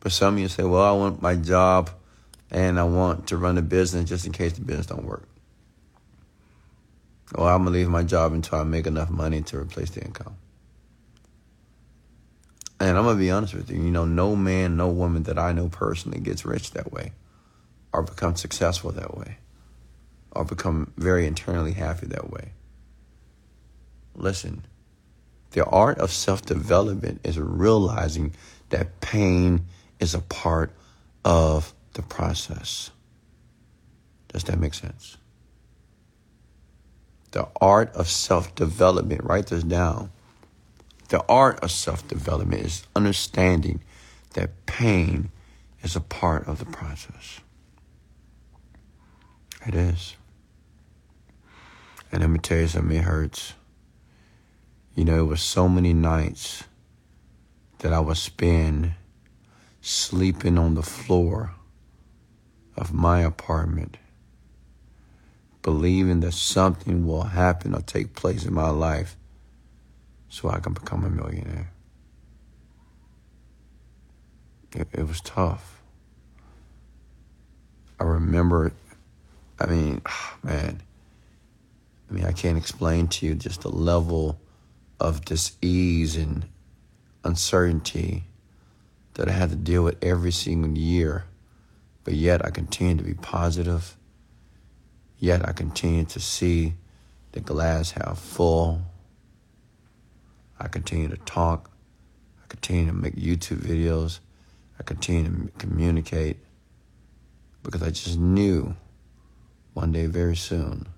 But 0.00 0.12
some 0.12 0.34
of 0.34 0.40
you 0.40 0.48
say, 0.48 0.64
well, 0.64 0.82
I 0.82 0.92
want 0.92 1.22
my 1.22 1.36
job 1.36 1.88
and 2.50 2.78
I 2.78 2.84
want 2.84 3.28
to 3.28 3.38
run 3.38 3.56
a 3.56 3.62
business 3.62 4.10
just 4.10 4.26
in 4.26 4.32
case 4.32 4.52
the 4.52 4.60
business 4.60 4.86
don't 4.86 5.06
work. 5.06 5.26
Well, 7.34 7.48
I'm 7.48 7.62
going 7.62 7.72
to 7.72 7.78
leave 7.78 7.88
my 7.88 8.02
job 8.02 8.34
until 8.34 8.58
I 8.58 8.64
make 8.64 8.86
enough 8.86 9.08
money 9.08 9.40
to 9.40 9.58
replace 9.58 9.88
the 9.88 10.04
income. 10.04 10.36
And 12.78 12.98
I'm 12.98 13.04
going 13.04 13.16
to 13.16 13.20
be 13.20 13.30
honest 13.30 13.54
with 13.54 13.70
you, 13.70 13.80
you 13.80 13.90
know, 13.90 14.04
no 14.04 14.36
man, 14.36 14.76
no 14.76 14.88
woman 14.88 15.22
that 15.22 15.38
I 15.38 15.52
know 15.52 15.70
personally 15.70 16.20
gets 16.20 16.44
rich 16.44 16.72
that 16.72 16.92
way 16.92 17.12
or 17.90 18.02
becomes 18.02 18.40
successful 18.40 18.90
that 18.92 19.16
way 19.16 19.38
or 20.34 20.44
become 20.44 20.92
very 20.96 21.26
internally 21.26 21.72
happy 21.72 22.06
that 22.06 22.30
way. 22.30 22.52
Listen, 24.14 24.64
the 25.52 25.64
art 25.64 25.98
of 25.98 26.10
self 26.10 26.42
development 26.42 27.20
is 27.24 27.38
realizing 27.38 28.34
that 28.70 29.00
pain 29.00 29.66
is 30.00 30.14
a 30.14 30.20
part 30.20 30.72
of 31.24 31.74
the 31.94 32.02
process. 32.02 32.90
Does 34.28 34.44
that 34.44 34.58
make 34.58 34.74
sense? 34.74 35.18
The 37.32 37.48
art 37.60 37.94
of 37.94 38.08
self 38.08 38.54
development, 38.54 39.24
write 39.24 39.46
this 39.46 39.62
down 39.62 40.10
the 41.12 41.22
art 41.28 41.60
of 41.60 41.70
self 41.70 42.08
development 42.08 42.64
is 42.64 42.84
understanding 42.96 43.82
that 44.32 44.64
pain 44.64 45.30
is 45.82 45.94
a 45.94 46.00
part 46.00 46.48
of 46.48 46.58
the 46.58 46.64
process. 46.64 47.40
It 49.66 49.74
is. 49.74 50.16
And 52.12 52.20
let 52.20 52.28
me 52.28 52.38
tell 52.38 52.58
you 52.58 52.68
something, 52.68 52.96
it 52.96 53.04
hurts. 53.04 53.54
You 54.94 55.06
know, 55.06 55.18
it 55.20 55.26
was 55.26 55.40
so 55.40 55.66
many 55.66 55.94
nights 55.94 56.64
that 57.78 57.92
I 57.92 58.00
would 58.00 58.18
spend 58.18 58.92
sleeping 59.80 60.58
on 60.58 60.74
the 60.74 60.82
floor 60.82 61.54
of 62.76 62.92
my 62.92 63.22
apartment, 63.22 63.96
believing 65.62 66.20
that 66.20 66.32
something 66.32 67.06
will 67.06 67.24
happen 67.24 67.74
or 67.74 67.80
take 67.80 68.14
place 68.14 68.44
in 68.44 68.52
my 68.52 68.68
life 68.68 69.16
so 70.28 70.50
I 70.50 70.60
can 70.60 70.74
become 70.74 71.04
a 71.04 71.10
millionaire. 71.10 71.72
It, 74.74 74.88
it 74.92 75.08
was 75.08 75.20
tough. 75.22 75.82
I 77.98 78.04
remember, 78.04 78.72
I 79.58 79.66
mean, 79.66 80.02
man, 80.42 80.82
I 82.12 82.14
mean, 82.14 82.26
I 82.26 82.32
can't 82.32 82.58
explain 82.58 83.08
to 83.08 83.24
you 83.24 83.34
just 83.34 83.62
the 83.62 83.70
level 83.70 84.38
of 85.00 85.24
dis-ease 85.24 86.14
and 86.14 86.44
uncertainty 87.24 88.24
that 89.14 89.30
I 89.30 89.32
had 89.32 89.48
to 89.48 89.56
deal 89.56 89.82
with 89.82 89.96
every 90.04 90.30
single 90.30 90.76
year. 90.76 91.24
But 92.04 92.12
yet 92.12 92.44
I 92.44 92.50
continue 92.50 92.96
to 92.96 93.02
be 93.02 93.14
positive. 93.14 93.96
Yet 95.20 95.48
I 95.48 95.52
continue 95.52 96.04
to 96.04 96.20
see 96.20 96.74
the 97.32 97.40
glass 97.40 97.92
half 97.92 98.18
full. 98.18 98.82
I 100.60 100.68
continue 100.68 101.08
to 101.08 101.16
talk. 101.16 101.70
I 102.44 102.46
continue 102.46 102.88
to 102.88 102.92
make 102.92 103.16
YouTube 103.16 103.60
videos. 103.60 104.18
I 104.78 104.82
continue 104.82 105.46
to 105.46 105.52
communicate 105.56 106.36
because 107.62 107.82
I 107.82 107.88
just 107.88 108.18
knew 108.18 108.76
one 109.72 109.92
day 109.92 110.04
very 110.04 110.36
soon 110.36 110.91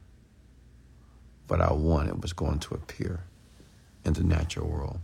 what 1.48 1.60
I 1.60 1.72
wanted 1.72 2.22
was 2.22 2.32
going 2.32 2.58
to 2.60 2.74
appear 2.74 3.24
in 4.04 4.14
the 4.14 4.22
natural 4.22 4.68
world. 4.68 4.98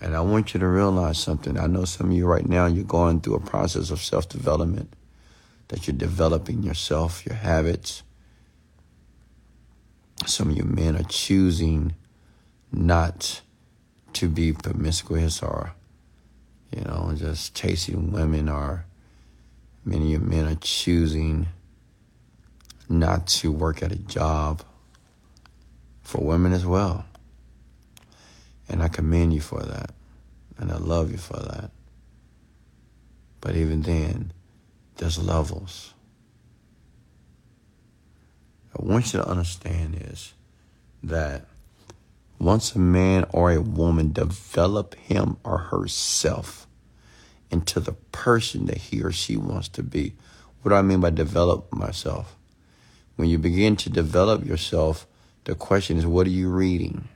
And 0.00 0.14
I 0.14 0.20
want 0.20 0.52
you 0.52 0.60
to 0.60 0.66
realize 0.66 1.18
something. 1.18 1.58
I 1.58 1.66
know 1.66 1.84
some 1.84 2.10
of 2.10 2.16
you 2.16 2.26
right 2.26 2.46
now, 2.46 2.66
you're 2.66 2.84
going 2.84 3.20
through 3.20 3.36
a 3.36 3.40
process 3.40 3.90
of 3.90 4.00
self 4.00 4.28
development, 4.28 4.92
that 5.68 5.86
you're 5.86 5.96
developing 5.96 6.62
yourself, 6.62 7.24
your 7.24 7.36
habits. 7.36 8.02
Some 10.26 10.50
of 10.50 10.56
you 10.56 10.64
men 10.64 10.96
are 10.96 11.04
choosing 11.04 11.94
not 12.72 13.40
to 14.14 14.28
be 14.28 14.52
promiscuous 14.52 15.42
or, 15.42 15.72
you 16.74 16.82
know, 16.82 17.12
just 17.16 17.54
chasing 17.54 18.12
women 18.12 18.48
or 18.48 18.84
many 19.84 20.14
of 20.14 20.22
men 20.22 20.46
are 20.46 20.56
choosing 20.56 21.48
not 22.88 23.26
to 23.26 23.52
work 23.52 23.82
at 23.82 23.92
a 23.92 23.96
job 23.96 24.62
for 26.02 26.24
women 26.24 26.52
as 26.52 26.64
well. 26.64 27.04
And 28.68 28.82
I 28.82 28.88
commend 28.88 29.32
you 29.32 29.40
for 29.40 29.62
that. 29.62 29.92
And 30.58 30.70
I 30.72 30.76
love 30.76 31.10
you 31.10 31.18
for 31.18 31.36
that. 31.38 31.70
But 33.40 33.56
even 33.56 33.82
then, 33.82 34.32
there's 34.96 35.18
levels. 35.18 35.92
I 38.76 38.84
want 38.84 39.12
you 39.12 39.20
to 39.20 39.28
understand 39.28 39.96
is 40.10 40.32
that 41.02 41.46
once 42.38 42.74
a 42.74 42.78
man 42.78 43.26
or 43.32 43.50
a 43.50 43.60
woman 43.60 44.12
develop 44.12 44.94
him 44.96 45.36
or 45.44 45.58
herself 45.58 46.66
into 47.50 47.80
the 47.80 47.92
person 47.92 48.66
that 48.66 48.78
he 48.78 49.02
or 49.02 49.12
she 49.12 49.36
wants 49.36 49.68
to 49.68 49.82
be. 49.82 50.14
What 50.62 50.70
do 50.70 50.74
I 50.74 50.82
mean 50.82 51.00
by 51.00 51.10
develop 51.10 51.72
myself? 51.72 52.35
When 53.16 53.28
you 53.28 53.38
begin 53.38 53.76
to 53.76 53.90
develop 53.90 54.44
yourself, 54.44 55.06
the 55.44 55.54
question 55.54 55.96
is 55.96 56.06
what 56.06 56.26
are 56.26 56.30
you 56.30 56.50
reading? 56.50 57.08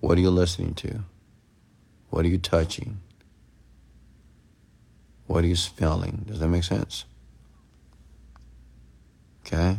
What 0.00 0.18
are 0.18 0.20
you 0.20 0.30
listening 0.30 0.74
to? 0.74 1.00
What 2.10 2.24
are 2.24 2.28
you 2.28 2.38
touching? 2.38 3.00
What 5.26 5.44
are 5.44 5.48
you 5.48 5.56
smelling? 5.56 6.24
Does 6.28 6.38
that 6.40 6.48
make 6.48 6.64
sense? 6.64 7.04
Okay? 9.46 9.78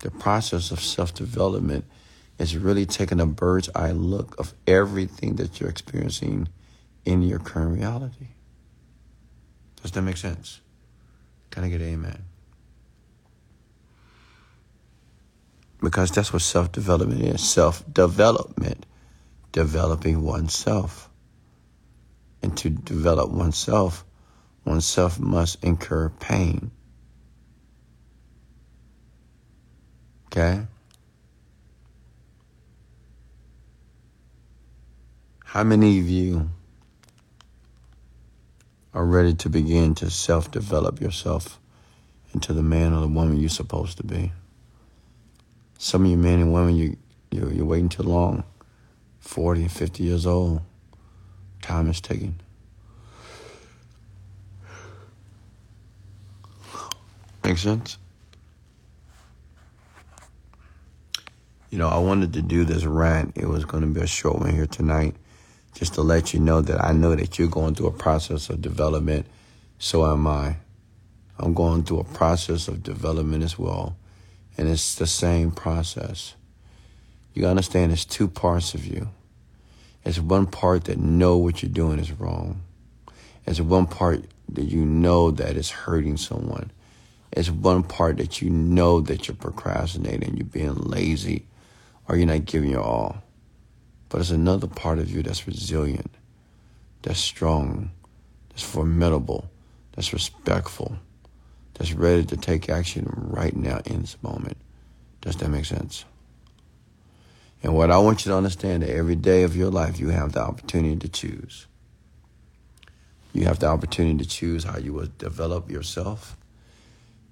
The 0.00 0.10
process 0.10 0.70
of 0.70 0.80
self 0.80 1.12
development 1.12 1.84
is 2.38 2.56
really 2.56 2.86
taking 2.86 3.20
a 3.20 3.26
bird's 3.26 3.68
eye 3.74 3.92
look 3.92 4.38
of 4.38 4.54
everything 4.66 5.36
that 5.36 5.60
you're 5.60 5.68
experiencing 5.68 6.48
in 7.04 7.22
your 7.22 7.38
current 7.38 7.76
reality. 7.76 8.28
Does 9.82 9.92
that 9.92 10.02
make 10.02 10.16
sense? 10.16 10.60
Can 11.50 11.64
I 11.64 11.68
get 11.68 11.80
amen? 11.80 12.22
Because 15.82 16.10
that's 16.10 16.32
what 16.32 16.42
self 16.42 16.72
development 16.72 17.22
is 17.22 17.42
self 17.42 17.82
development, 17.92 18.84
developing 19.52 20.22
oneself. 20.22 21.08
And 22.42 22.56
to 22.58 22.70
develop 22.70 23.30
oneself, 23.30 24.04
oneself 24.64 25.18
must 25.18 25.62
incur 25.62 26.10
pain. 26.20 26.70
Okay? 30.26 30.66
How 35.44 35.64
many 35.64 35.98
of 35.98 36.08
you 36.08 36.50
are 38.94 39.04
ready 39.04 39.34
to 39.34 39.48
begin 39.48 39.94
to 39.96 40.08
self 40.10 40.50
develop 40.50 41.00
yourself 41.00 41.58
into 42.32 42.52
the 42.52 42.62
man 42.62 42.92
or 42.92 43.00
the 43.00 43.08
woman 43.08 43.40
you're 43.40 43.48
supposed 43.48 43.96
to 43.96 44.04
be? 44.04 44.32
Some 45.82 46.04
of 46.04 46.10
you 46.10 46.18
men 46.18 46.40
and 46.40 46.52
women, 46.52 46.76
you, 46.76 46.98
you, 47.30 47.48
you're 47.48 47.64
waiting 47.64 47.88
too 47.88 48.02
long 48.02 48.44
40 49.20 49.62
and 49.62 49.72
50 49.72 50.02
years 50.02 50.26
old. 50.26 50.60
Time 51.62 51.88
is 51.88 52.02
ticking. 52.02 52.38
Make 57.42 57.56
sense? 57.56 57.96
You 61.70 61.78
know, 61.78 61.88
I 61.88 61.96
wanted 61.96 62.34
to 62.34 62.42
do 62.42 62.66
this 62.66 62.84
rant. 62.84 63.32
It 63.34 63.48
was 63.48 63.64
going 63.64 63.82
to 63.82 63.88
be 63.88 64.02
a 64.02 64.06
short 64.06 64.38
one 64.38 64.54
here 64.54 64.66
tonight, 64.66 65.16
just 65.74 65.94
to 65.94 66.02
let 66.02 66.34
you 66.34 66.40
know 66.40 66.60
that 66.60 66.84
I 66.84 66.92
know 66.92 67.16
that 67.16 67.38
you're 67.38 67.48
going 67.48 67.74
through 67.74 67.86
a 67.86 67.92
process 67.92 68.50
of 68.50 68.60
development. 68.60 69.24
So 69.78 70.04
am 70.04 70.26
I. 70.26 70.58
I'm 71.38 71.54
going 71.54 71.84
through 71.84 72.00
a 72.00 72.04
process 72.04 72.68
of 72.68 72.82
development 72.82 73.42
as 73.44 73.58
well. 73.58 73.96
And 74.56 74.68
it's 74.68 74.94
the 74.94 75.06
same 75.06 75.50
process. 75.50 76.34
You 77.34 77.46
understand 77.46 77.92
it's 77.92 78.04
two 78.04 78.28
parts 78.28 78.74
of 78.74 78.86
you. 78.86 79.08
It's 80.04 80.18
one 80.18 80.46
part 80.46 80.84
that 80.84 80.98
know 80.98 81.36
what 81.36 81.62
you're 81.62 81.72
doing 81.72 81.98
is 81.98 82.12
wrong. 82.12 82.62
It's 83.46 83.60
one 83.60 83.86
part 83.86 84.24
that 84.48 84.64
you 84.64 84.84
know 84.84 85.30
that 85.30 85.56
is 85.56 85.70
hurting 85.70 86.16
someone. 86.16 86.70
It's 87.32 87.50
one 87.50 87.82
part 87.84 88.16
that 88.16 88.42
you 88.42 88.50
know 88.50 89.00
that 89.02 89.28
you're 89.28 89.36
procrastinating, 89.36 90.36
you're 90.36 90.46
being 90.46 90.74
lazy, 90.74 91.46
or 92.08 92.16
you're 92.16 92.26
not 92.26 92.44
giving 92.44 92.70
your 92.70 92.82
all. 92.82 93.22
But 94.08 94.20
it's 94.20 94.30
another 94.30 94.66
part 94.66 94.98
of 94.98 95.10
you 95.10 95.22
that's 95.22 95.46
resilient, 95.46 96.10
that's 97.02 97.20
strong, 97.20 97.92
that's 98.48 98.64
formidable, 98.64 99.48
that's 99.92 100.12
respectful, 100.12 100.96
that's 101.80 101.94
ready 101.94 102.22
to 102.26 102.36
take 102.36 102.68
action 102.68 103.06
right 103.10 103.56
now 103.56 103.80
in 103.86 104.02
this 104.02 104.22
moment. 104.22 104.58
Does 105.22 105.36
that 105.36 105.48
make 105.48 105.64
sense? 105.64 106.04
And 107.62 107.74
what 107.74 107.90
I 107.90 107.96
want 107.96 108.26
you 108.26 108.32
to 108.32 108.36
understand 108.36 108.82
that 108.82 108.90
every 108.90 109.16
day 109.16 109.44
of 109.44 109.56
your 109.56 109.70
life, 109.70 109.98
you 109.98 110.10
have 110.10 110.32
the 110.32 110.42
opportunity 110.42 110.96
to 110.96 111.08
choose. 111.08 111.66
You 113.32 113.46
have 113.46 113.60
the 113.60 113.68
opportunity 113.68 114.22
to 114.22 114.28
choose 114.28 114.64
how 114.64 114.76
you 114.76 114.92
will 114.92 115.08
develop 115.16 115.70
yourself. 115.70 116.36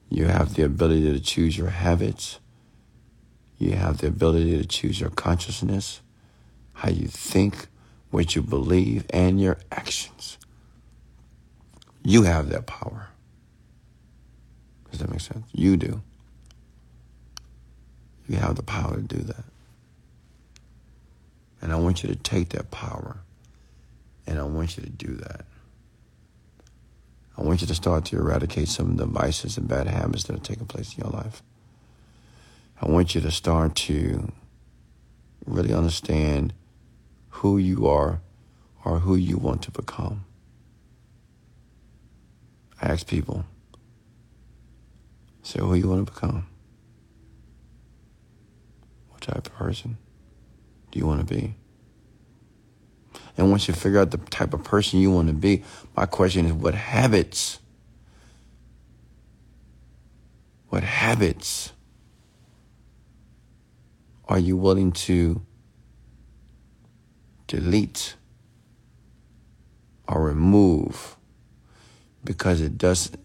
You 0.08 0.24
have 0.24 0.54
the 0.54 0.62
ability 0.62 1.12
to 1.12 1.20
choose 1.20 1.58
your 1.58 1.68
habits. 1.68 2.40
You 3.58 3.72
have 3.72 3.98
the 3.98 4.06
ability 4.06 4.56
to 4.56 4.66
choose 4.66 4.98
your 4.98 5.10
consciousness, 5.10 6.00
how 6.72 6.88
you 6.88 7.06
think, 7.06 7.66
what 8.10 8.34
you 8.34 8.40
believe, 8.40 9.04
and 9.10 9.38
your 9.38 9.58
actions. 9.70 10.38
You 12.02 12.22
have 12.22 12.48
that 12.48 12.66
power. 12.66 13.08
Sense? 15.18 15.46
You 15.52 15.76
do. 15.76 16.02
You 18.28 18.36
have 18.36 18.56
the 18.56 18.62
power 18.62 18.96
to 18.96 19.02
do 19.02 19.18
that. 19.18 19.44
And 21.60 21.72
I 21.72 21.76
want 21.76 22.02
you 22.02 22.08
to 22.08 22.16
take 22.16 22.50
that 22.50 22.70
power 22.70 23.18
and 24.26 24.38
I 24.38 24.42
want 24.42 24.76
you 24.76 24.82
to 24.82 24.90
do 24.90 25.14
that. 25.14 25.46
I 27.36 27.42
want 27.42 27.60
you 27.60 27.66
to 27.66 27.74
start 27.74 28.04
to 28.06 28.16
eradicate 28.16 28.68
some 28.68 28.90
of 28.90 28.96
the 28.96 29.06
vices 29.06 29.56
and 29.56 29.68
bad 29.68 29.86
habits 29.86 30.24
that 30.24 30.36
are 30.36 30.40
taking 30.40 30.66
place 30.66 30.94
in 30.94 31.04
your 31.04 31.12
life. 31.12 31.42
I 32.80 32.88
want 32.90 33.14
you 33.14 33.20
to 33.22 33.30
start 33.30 33.74
to 33.76 34.32
really 35.46 35.72
understand 35.72 36.52
who 37.30 37.58
you 37.58 37.86
are 37.86 38.20
or 38.84 39.00
who 39.00 39.14
you 39.14 39.38
want 39.38 39.62
to 39.62 39.70
become. 39.70 40.24
I 42.80 42.88
ask 42.88 43.06
people, 43.06 43.44
say 45.48 45.60
who 45.60 45.74
you 45.74 45.88
want 45.88 46.06
to 46.06 46.12
become. 46.12 46.46
What 49.08 49.22
type 49.22 49.46
of 49.46 49.54
person 49.54 49.96
do 50.90 50.98
you 50.98 51.06
want 51.06 51.26
to 51.26 51.34
be? 51.34 51.54
And 53.38 53.50
once 53.50 53.66
you 53.66 53.72
figure 53.72 53.98
out 53.98 54.10
the 54.10 54.18
type 54.18 54.52
of 54.52 54.62
person 54.62 55.00
you 55.00 55.10
want 55.10 55.28
to 55.28 55.34
be, 55.34 55.64
my 55.96 56.04
question 56.04 56.44
is 56.44 56.52
what 56.52 56.74
habits? 56.74 57.60
What 60.68 60.82
habits 60.82 61.72
are 64.28 64.38
you 64.38 64.58
willing 64.58 64.92
to 64.92 65.40
delete 67.46 68.16
or 70.06 70.22
remove 70.24 71.16
because 72.22 72.60
it 72.60 72.76
doesn't 72.76 73.18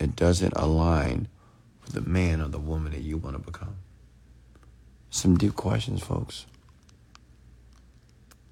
it 0.00 0.16
doesn't 0.16 0.54
align 0.56 1.28
the 1.92 2.00
man 2.00 2.40
or 2.40 2.48
the 2.48 2.58
woman 2.58 2.92
that 2.92 3.02
you 3.02 3.16
want 3.16 3.36
to 3.36 3.42
become? 3.42 3.76
Some 5.10 5.36
deep 5.36 5.54
questions, 5.54 6.02
folks. 6.02 6.46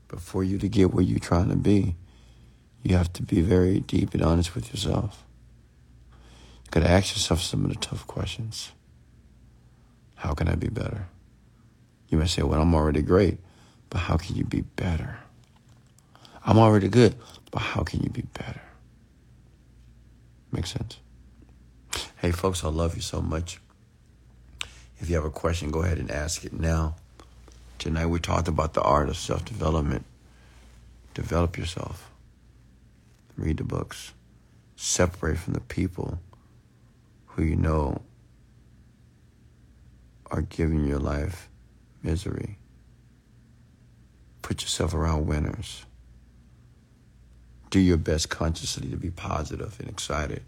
But 0.08 0.20
for 0.20 0.44
you 0.44 0.58
to 0.58 0.68
get 0.68 0.92
where 0.92 1.04
you're 1.04 1.18
trying 1.18 1.50
to 1.50 1.56
be, 1.56 1.96
you 2.82 2.96
have 2.96 3.12
to 3.14 3.22
be 3.22 3.40
very 3.40 3.80
deep 3.80 4.14
and 4.14 4.22
honest 4.22 4.54
with 4.54 4.70
yourself. 4.70 5.24
You 6.64 6.70
got 6.70 6.80
to 6.80 6.90
ask 6.90 7.14
yourself 7.14 7.40
some 7.40 7.64
of 7.64 7.70
the 7.70 7.76
tough 7.76 8.06
questions. 8.06 8.72
How 10.16 10.34
can 10.34 10.48
I 10.48 10.54
be 10.54 10.68
better? 10.68 11.08
You 12.08 12.18
may 12.18 12.26
say, 12.26 12.42
well, 12.42 12.60
I'm 12.60 12.74
already 12.74 13.02
great, 13.02 13.38
but 13.90 13.98
how 13.98 14.16
can 14.16 14.36
you 14.36 14.44
be 14.44 14.62
better? 14.62 15.18
I'm 16.44 16.58
already 16.58 16.88
good, 16.88 17.16
but 17.50 17.60
how 17.60 17.82
can 17.82 18.02
you 18.02 18.08
be 18.08 18.22
better? 18.22 18.62
Make 20.52 20.66
sense? 20.66 20.98
Hey, 22.18 22.30
folks, 22.30 22.64
I 22.64 22.68
love 22.68 22.96
you 22.96 23.02
so 23.02 23.20
much. 23.20 23.60
If 24.98 25.10
you 25.10 25.16
have 25.16 25.26
a 25.26 25.30
question, 25.30 25.70
go 25.70 25.82
ahead 25.82 25.98
and 25.98 26.10
ask 26.10 26.46
it 26.46 26.52
now. 26.54 26.96
Tonight 27.78 28.06
we 28.06 28.20
talked 28.20 28.48
about 28.48 28.72
the 28.72 28.80
art 28.80 29.10
of 29.10 29.18
self 29.18 29.44
development. 29.44 30.06
Develop 31.12 31.58
yourself. 31.58 32.10
Read 33.36 33.58
the 33.58 33.64
books. 33.64 34.14
Separate 34.76 35.36
from 35.36 35.52
the 35.52 35.60
people 35.60 36.18
who 37.26 37.42
you 37.42 37.54
know 37.54 38.00
are 40.30 40.40
giving 40.40 40.86
your 40.86 40.98
life 40.98 41.50
misery. 42.02 42.56
Put 44.40 44.62
yourself 44.62 44.94
around 44.94 45.26
winners. 45.26 45.84
Do 47.68 47.78
your 47.78 47.98
best 47.98 48.30
consciously 48.30 48.88
to 48.88 48.96
be 48.96 49.10
positive 49.10 49.78
and 49.80 49.90
excited 49.90 50.42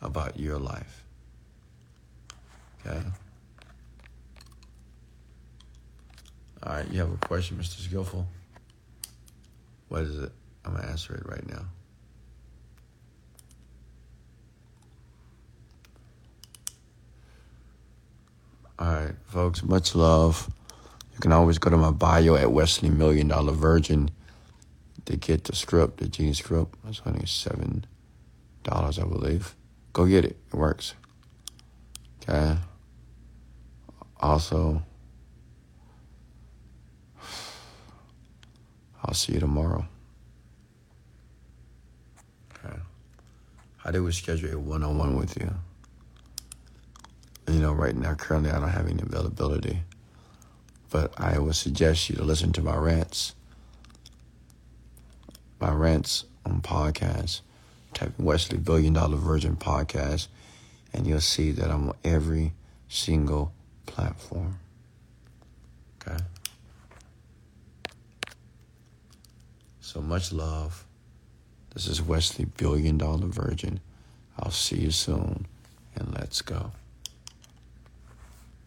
about 0.00 0.38
your 0.38 0.58
life. 0.58 1.04
Okay? 2.86 3.02
All 6.62 6.72
right, 6.72 6.90
you 6.90 6.98
have 7.00 7.12
a 7.12 7.16
question, 7.16 7.56
Mr. 7.56 7.80
Skillful? 7.80 8.26
What 9.88 10.02
is 10.02 10.18
it? 10.18 10.32
I'm 10.64 10.72
going 10.72 10.84
to 10.84 10.90
answer 10.90 11.14
it 11.14 11.26
right 11.26 11.46
now. 11.48 11.64
All 18.78 18.92
right, 18.92 19.14
folks, 19.26 19.62
much 19.62 19.94
love. 19.94 20.50
You 21.14 21.20
can 21.20 21.32
always 21.32 21.58
go 21.58 21.70
to 21.70 21.76
my 21.76 21.90
bio 21.90 22.36
at 22.36 22.52
Wesley 22.52 22.90
Million 22.90 23.28
Dollar 23.28 23.52
Virgin 23.52 24.10
to 25.06 25.16
get 25.16 25.44
the 25.44 25.56
script, 25.56 25.98
the 25.98 26.06
Genie 26.06 26.32
Script. 26.32 26.76
That's 26.84 27.02
only 27.04 27.22
$7, 27.22 27.84
I 28.66 29.04
believe. 29.04 29.56
Go 29.98 30.06
get 30.06 30.24
it. 30.24 30.36
It 30.52 30.54
works. 30.54 30.94
Okay. 32.22 32.56
Also, 34.20 34.80
I'll 39.02 39.12
see 39.12 39.32
you 39.32 39.40
tomorrow. 39.40 39.84
Okay. 42.54 42.76
How 43.78 43.90
do 43.90 44.04
we 44.04 44.12
schedule 44.12 44.52
a 44.52 44.56
one 44.56 44.84
on 44.84 44.98
one 44.98 45.16
with 45.16 45.36
you? 45.36 45.52
You 47.52 47.58
know, 47.58 47.72
right 47.72 47.96
now, 47.96 48.14
currently, 48.14 48.52
I 48.52 48.60
don't 48.60 48.68
have 48.68 48.86
any 48.86 49.02
availability, 49.02 49.80
but 50.90 51.12
I 51.18 51.40
would 51.40 51.56
suggest 51.56 52.08
you 52.08 52.14
to 52.14 52.22
listen 52.22 52.52
to 52.52 52.62
my 52.62 52.76
rants. 52.76 53.34
My 55.58 55.72
rants 55.72 56.24
on 56.46 56.60
podcasts. 56.60 57.40
Type 57.98 58.12
Wesley 58.16 58.58
Billion 58.58 58.92
Dollar 58.92 59.16
Virgin 59.16 59.56
Podcast, 59.56 60.28
and 60.92 61.04
you'll 61.04 61.20
see 61.20 61.50
that 61.50 61.68
I'm 61.68 61.88
on 61.88 61.96
every 62.04 62.52
single 62.88 63.52
platform. 63.86 64.60
Okay? 66.00 66.22
So 69.80 70.00
much 70.00 70.32
love. 70.32 70.84
This 71.74 71.88
is 71.88 72.00
Wesley 72.00 72.44
Billion 72.44 72.98
Dollar 72.98 73.26
Virgin. 73.26 73.80
I'll 74.38 74.52
see 74.52 74.76
you 74.76 74.92
soon, 74.92 75.48
and 75.96 76.14
let's 76.14 76.40
go. 76.40 76.70